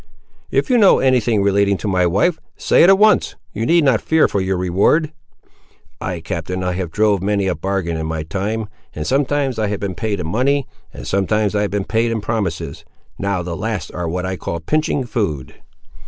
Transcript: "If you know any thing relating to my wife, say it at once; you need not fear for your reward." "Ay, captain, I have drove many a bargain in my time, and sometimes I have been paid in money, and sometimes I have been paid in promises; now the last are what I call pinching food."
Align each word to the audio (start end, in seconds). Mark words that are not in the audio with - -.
"If 0.49 0.71
you 0.71 0.79
know 0.79 0.97
any 0.97 1.19
thing 1.19 1.43
relating 1.43 1.77
to 1.77 1.87
my 1.87 2.07
wife, 2.07 2.39
say 2.57 2.81
it 2.81 2.89
at 2.89 2.97
once; 2.97 3.35
you 3.53 3.67
need 3.67 3.83
not 3.83 4.01
fear 4.01 4.27
for 4.27 4.41
your 4.41 4.57
reward." 4.57 5.11
"Ay, 6.01 6.21
captain, 6.21 6.63
I 6.63 6.73
have 6.73 6.89
drove 6.89 7.21
many 7.21 7.45
a 7.45 7.53
bargain 7.53 7.95
in 7.97 8.07
my 8.07 8.23
time, 8.23 8.67
and 8.95 9.05
sometimes 9.05 9.59
I 9.59 9.67
have 9.67 9.79
been 9.79 9.93
paid 9.93 10.19
in 10.19 10.25
money, 10.25 10.67
and 10.91 11.05
sometimes 11.05 11.53
I 11.53 11.61
have 11.61 11.69
been 11.69 11.85
paid 11.85 12.09
in 12.09 12.19
promises; 12.19 12.83
now 13.19 13.43
the 13.43 13.55
last 13.55 13.91
are 13.93 14.09
what 14.09 14.25
I 14.25 14.37
call 14.37 14.59
pinching 14.59 15.03
food." 15.03 15.61